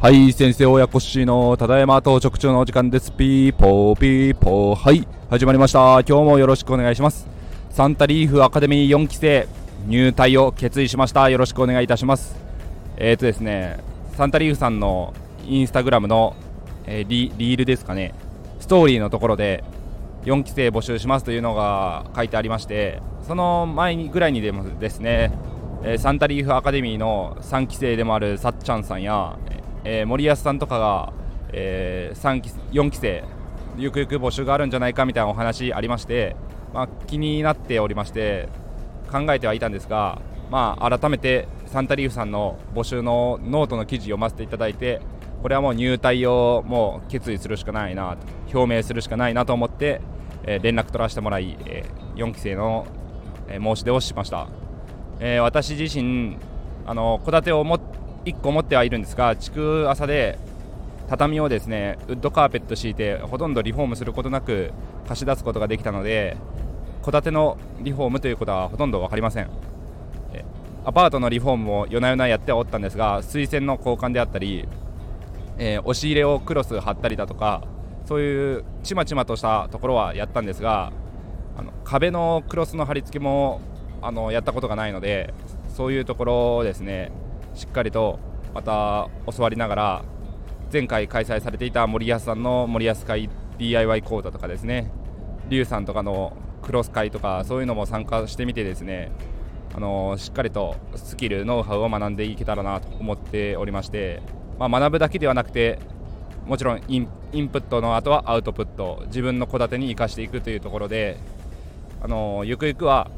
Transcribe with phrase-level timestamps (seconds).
[0.00, 3.12] はい、先生親子氏のただいま到着中のお時間です。
[3.12, 4.74] ピーポーピーポー。
[4.74, 6.00] はい、始まりました。
[6.00, 7.28] 今日もよろしくお願いします。
[7.70, 9.46] サンタリーフアカデミー4期生
[9.86, 11.30] 入隊を決意しました。
[11.30, 12.34] よろしくお願いいたします。
[12.96, 13.78] えーとですね、
[14.16, 15.14] サンタリーフさんの
[15.46, 16.34] インスタグラムの、
[16.86, 18.14] えーリリールですかね、
[18.58, 19.62] ストーリーのところで
[20.24, 25.32] 4期生募集しますというのが書いてありまして、その前ぐらいにでもですね、
[25.84, 29.38] えサンタリーフアカデミーの3期生でもあるさっちゃんさんや、
[29.84, 31.12] え森保さんとかが、
[31.52, 33.24] え3期4期生
[33.76, 36.36] ゆくゆく募集があるんじゃないかみたいなお話ありまして、
[36.74, 38.48] まあ、気になっておりまして
[39.10, 45.00] 考えてはいたんですが、まあ、改めてサンタリーフさんの募集のノートの記事読ませていただいて
[45.42, 48.16] これはもう入隊をもう決意するしかないな
[48.52, 50.00] 表明するしかないなと思って、
[50.44, 52.86] えー連絡取らせてもらい、え4期生の、
[53.48, 54.48] え申し出をしました。
[55.20, 56.36] えー私自身
[56.86, 57.78] あの戸建てをも
[58.24, 60.38] 1個持ってはいるんですが築浅で
[61.08, 64.72] 畳をですねウッドカーペット敷いてほとんどリフォームすることなく
[65.08, 66.36] 貸し出すことができたので
[67.02, 69.50] 戸建てのリフォームということはほとんど分かりません
[70.84, 74.66] アパートのリフォームも夜な夜なやってはおったんですが水栓の交換であったり、
[75.58, 77.62] えー押し入れをクロス貼ったりだとか
[78.06, 80.92] そういうちまちまとしたところはやったんですが
[81.56, 83.60] あの壁のクロスの貼り付けも
[84.00, 85.32] あのやったことがないので
[85.68, 87.12] そういうところをですね
[87.54, 88.18] しっかりと
[88.54, 90.04] また教わりながら
[90.72, 94.90] 前回開催されていた森保さんの森保会 DIY 講座とかですね
[95.48, 99.12] 龍さんとかのクロス会とかそういうのも参加してみてですね
[99.74, 104.22] あのしっかりとスキルノウハウを学んでいけたらなと思っておりまして、
[104.58, 105.78] まあ、学ぶだけではなくて
[106.46, 107.06] もちろんイン
[107.48, 111.18] プットの後はアウトプット自分の戸建てに生かしていくというところで
[112.04, 113.10] あのゆくゆくは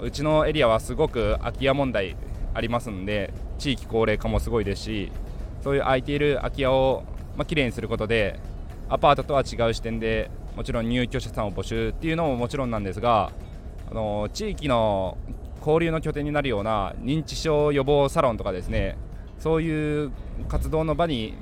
[0.00, 2.16] うちのエリアはすごく空き家問題
[2.54, 5.12] ありますので地域高齢化もすごいですし
[5.62, 7.02] そういう空いている空き家を、
[7.36, 8.38] まあ、きれいにすることで
[8.88, 13.32] アパートとは違う視点でもちろん入居者さんを募集っていうのももちろんなんですが
[13.90, 15.18] あの地域の
[15.58, 18.96] 交流の拠点になるような認知症予防サロンとかですね
[19.40, 20.12] そういう
[20.48, 21.34] 活動の場に、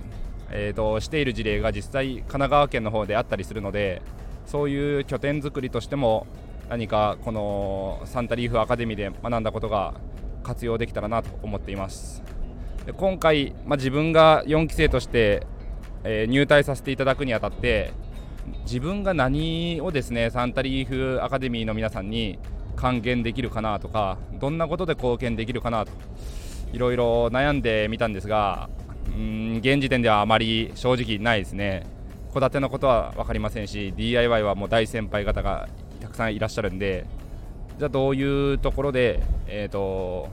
[0.51, 4.01] えー、としている事例が実際神奈川県の方であったりするので
[4.47, 6.27] そういう拠点作りとしても
[6.69, 9.95] 何かこのサンタリーフアカデミーで学んだことが
[10.43, 12.23] 活用できたらなと思っています。
[12.87, 15.47] で今回、まあ、自分が4期生として、
[16.05, 17.93] えー入隊させていただくにあたって
[18.65, 22.39] 自分が何をですねサンタリーフアカデミーの皆さんに
[22.75, 25.93] 還元できるかなとかどんなことで貢献できるかなと
[26.73, 28.69] いろいろ悩んでみたんですが
[29.17, 31.87] うん現時点ではあまり正直ないですね。
[32.33, 35.69] 戸建てのことは分かりませんし DIY はもう大先輩方が
[36.13, 37.07] くさんいらっしゃるんで
[37.79, 40.29] じゃあどういうところで、えー、と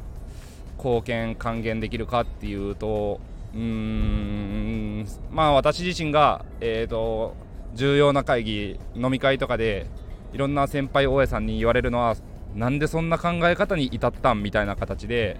[0.78, 3.20] 貢献還元できるかっていうと
[3.54, 7.36] うーんまあ私自身が、えー、と
[7.74, 9.88] 重要な会議飲み会とかで
[10.34, 12.16] いろんな先輩大家さんに言われるのは
[12.56, 15.38] なんでそんな考え方に至ったんみたいな形で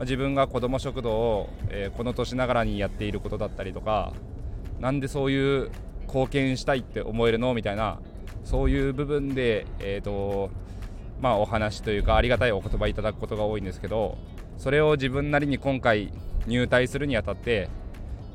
[0.00, 4.12] 自分が子ども食堂を、えーこの年ながらにやっていることだったりとか
[4.80, 5.70] なんでそういう
[6.06, 7.98] 貢献したいって思えるのみたいな
[8.48, 10.48] そういう部分で、えーと
[11.20, 14.16] まあ、お話というかありがたいお言葉いただくことが多いんですけど
[14.56, 16.10] それを自分なりに今回
[16.46, 17.68] 入隊するにあたって、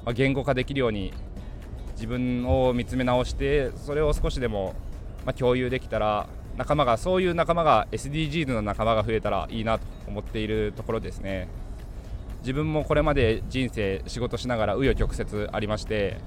[0.06, 1.12] まあ、言語化できるように
[1.96, 4.76] 自分を見つめ直してそれを少しでも、
[5.26, 11.50] まあ、共有できたら仲間がそういう仲間が SDGs の仲間が増えたらいいなと思っているところですね。
[12.42, 16.18] 自分もこれまで人生仕事しながら紆余曲折ありまして、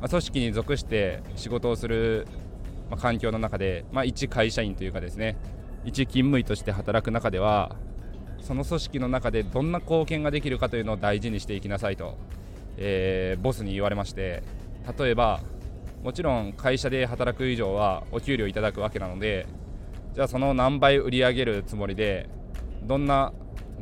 [0.00, 2.26] まあ、組織に属して仕事をする、
[2.90, 5.36] まあ環境の中で、まあ、一会社員というかですね
[5.84, 7.76] 一勤務医として働く中では
[8.40, 12.16] その組織の中でどんな貢献ができるかというのを大事にしていきなさいと、
[12.76, 14.42] えーボスに言われまして
[14.98, 15.40] 例えば
[16.02, 19.46] もちろん会社で働く以上はお給料いただくわけなので
[20.14, 22.28] じゃあその何倍売り上げるつもりで
[22.84, 23.32] どんな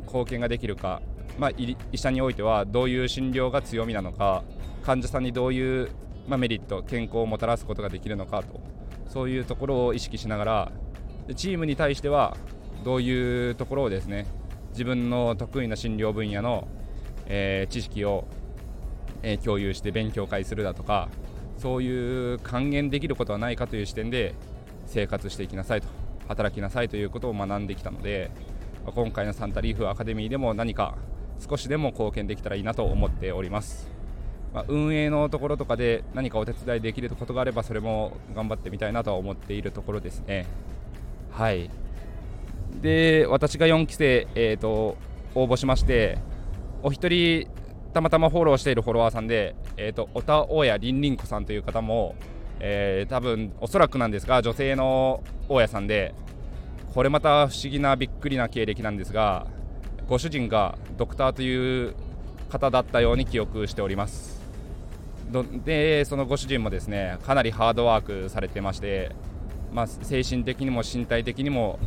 [0.05, 1.01] 貢献ができるか、
[1.37, 4.43] まあ、医者においてはどういう診療が強みなのか
[4.83, 5.89] 患者さんにどういう、
[6.27, 8.59] まあ、メリット健康をもたらすことができるのかと。
[9.07, 10.71] そういうところを意識しながら
[11.35, 12.37] チームに対しては
[12.83, 14.27] どういうところをですね
[14.71, 16.67] 自分の得意な診療分野の、
[17.27, 18.25] えー知識を、
[19.23, 21.09] えー共有して勉強会するだとか
[21.57, 24.35] そういう還元できることはないかという視点で
[24.85, 25.87] 生活していきなさいと
[26.27, 28.31] 働きなさいということを学んできたので
[28.85, 30.95] 今回のサンタリーフアカデミーでも何か
[31.39, 33.94] 少しでも貢献できたらいいなと思っております。
[34.55, 40.45] まあ、運営のところとかで何かお手伝いできることがあればそれも頑張ってみたいなとは思っているところですね。
[41.29, 41.69] はい
[42.81, 44.97] で私が4期生、えーと、
[45.33, 46.19] 応募しまして
[46.83, 47.49] お一人
[47.93, 52.15] たまたまフォローしているフォロワーさんで、えーと、おた大家りんりんこさんという方も、
[52.61, 56.15] えー、多分おそらくなんですが女性の大家さんで
[56.93, 59.47] これまた不思議なびっくりな経歴なんですが
[60.07, 61.95] ご主人がドクターという
[62.49, 64.44] 方だったように記憶しております
[65.65, 69.11] でそのご主人もですねかなりハードワークされてまして、
[69.73, 71.79] まあ、精神的にも身体的にも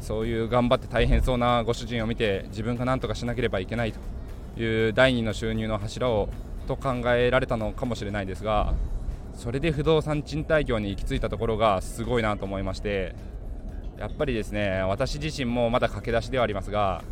[0.00, 6.28] そういう頑張って大変そうなご主人を見て自分が何とかしなければいけないという第二の収入の柱を
[6.66, 8.74] と考えられたのかもしれないですが
[9.34, 13.14] それで不動産賃貸業に行き着いたところがすごいなと思いまして
[13.98, 17.02] やっぱりですね私自身もまだ駆け出しではありますが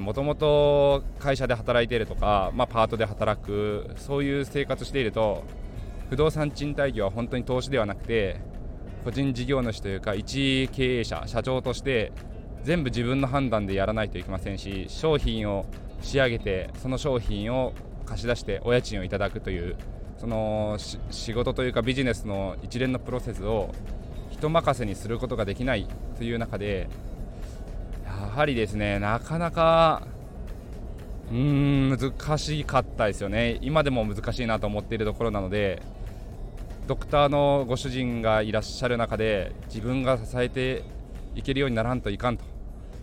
[0.00, 5.44] もともと会社で働いているとか、まあ、パートで働くそういう生活していると
[6.08, 8.40] 不動産賃貸業は本当に投資ではなくて
[9.04, 12.12] 個人事業主というか一経営者社長として
[12.64, 15.66] 全部自分の判断でやらないといけませんし商品を
[16.02, 17.72] 仕上げてその商品を
[18.06, 19.76] 貸し出してお家賃をいただくという
[20.18, 20.76] その
[21.10, 23.72] 仕事というかビジネスの一連のプロセスを
[24.30, 25.86] 人任せにすることができない
[26.18, 26.88] という中で
[28.28, 30.02] はりですねなかなか
[31.30, 33.58] うーん難しかったですよね。
[33.62, 35.80] 今でも難しいなと思っているところなので
[36.88, 40.82] ドクターのご主人がいらっしゃる中で自分が支えて
[41.36, 42.44] いけるようにならんといかんと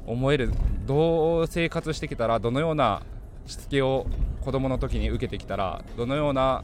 [0.05, 0.51] 思える
[0.85, 3.01] どう生活してきたらどのような
[3.45, 4.05] しつけを
[4.41, 6.63] 子どもの時に受けてきたらどのような、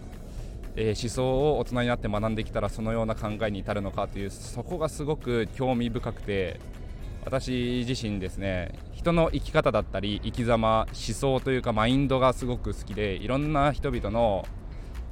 [0.75, 6.59] え、思想を大人になって学んできたらそのような考えに至るのかというそこがすごく興味深くて
[7.25, 14.45] 私自身ですね人の生き方だったり生き様思想というかマインドがすごく好きでいろんな人々の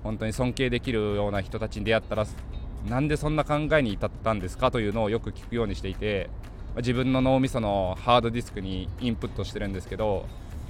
[0.04, 2.26] 本当に尊敬できるような人たちに出会ったら
[2.88, 4.72] なんでそんな考えに至ったんですか？
[4.72, 6.30] というのをよく聞くようにしていて
[6.78, 10.26] 自分の脳みそのハードディスクにインプットしてるんですけど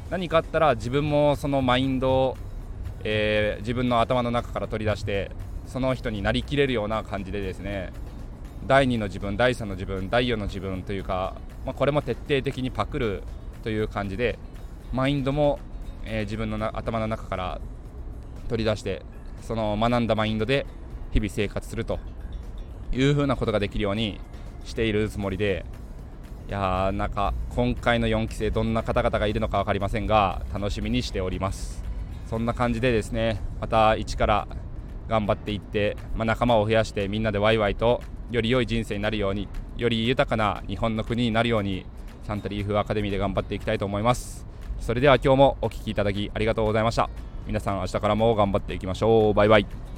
[0.09, 2.37] 何かあったら自分もそのマインドを、
[3.03, 5.31] えー、自分の頭の中から取り出して
[5.67, 7.93] その人になりきれるような感じでですね
[8.67, 11.35] 第2の自分第3の自分第4の自分というか、
[11.65, 13.23] まあ、これも徹底的にパクる
[13.63, 14.37] という感じで
[14.91, 15.59] マインドも、
[16.05, 17.61] えー、自分のな頭の中から
[18.49, 19.03] 取り出して
[19.41, 20.65] その学んだマインドで
[21.11, 21.99] 日々生活すると
[22.91, 24.19] いうふうなことができるように
[24.63, 25.65] しているつもりで
[26.47, 31.81] いやーなんか今回の4期生どんな方々がいるのか分かりませんが楽しみにしております。
[32.31, 34.47] そんな感じでですねまた一から
[35.09, 39.47] 頑張っていって、まあ、仲間を増やしてみんなでワイワイとより良い人生になるように
[39.77, 41.85] より豊かな日本の国になるように
[42.23, 44.45] サントリーフアカデミーで頑張っていきたいと思います。
[44.79, 47.09] それでは今日もお聴きいただきありがとうございました。
[47.45, 49.33] 皆さん明日からも頑張っていきましょう。
[49.33, 49.90] バイバイ。